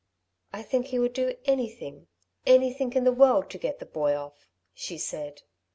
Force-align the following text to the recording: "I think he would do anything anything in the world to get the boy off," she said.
"I 0.51 0.63
think 0.63 0.87
he 0.87 0.97
would 0.97 1.13
do 1.13 1.35
anything 1.45 2.07
anything 2.47 2.91
in 2.93 3.03
the 3.03 3.11
world 3.11 3.51
to 3.51 3.59
get 3.59 3.77
the 3.77 3.85
boy 3.85 4.15
off," 4.15 4.47
she 4.73 4.97
said. 4.97 5.43